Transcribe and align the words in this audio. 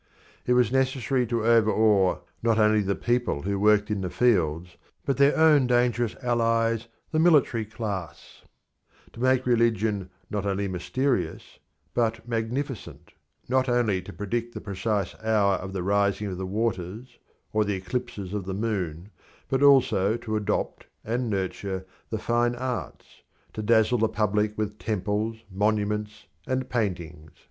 It 0.47 0.53
was 0.53 0.71
necessary 0.71 1.27
to 1.27 1.45
overawe 1.45 2.21
not 2.41 2.57
only 2.57 2.81
the 2.81 2.95
people 2.95 3.43
who 3.43 3.59
worked 3.59 3.91
in 3.91 4.01
the 4.01 4.09
fields, 4.09 4.77
but 5.05 5.17
their 5.17 5.37
own 5.37 5.67
dangerous 5.67 6.15
allies, 6.23 6.87
the 7.11 7.19
military 7.19 7.65
class; 7.65 8.41
to 9.13 9.19
make 9.19 9.45
religion 9.45 10.09
not 10.27 10.43
only 10.43 10.67
mysterious 10.67 11.59
but 11.93 12.27
magnificent; 12.27 13.13
not 13.47 13.69
only 13.69 14.01
to 14.01 14.11
predict 14.11 14.55
the 14.55 14.59
precise 14.59 15.13
hour 15.23 15.57
of 15.57 15.71
the 15.71 15.83
rising 15.83 16.25
of 16.25 16.39
the 16.39 16.47
waters, 16.47 17.19
or 17.53 17.63
the 17.63 17.75
eclipses 17.75 18.33
of 18.33 18.45
the 18.45 18.55
moon, 18.55 19.11
but 19.49 19.61
also 19.61 20.17
to 20.17 20.35
adopt 20.35 20.87
and 21.05 21.29
nurture 21.29 21.85
the 22.09 22.17
fine 22.17 22.55
arts, 22.55 23.21
to 23.53 23.61
dazzle 23.61 23.99
the 23.99 24.09
public 24.09 24.57
with 24.57 24.79
temples, 24.79 25.37
monuments, 25.51 26.25
and 26.47 26.71
paintings. 26.71 27.29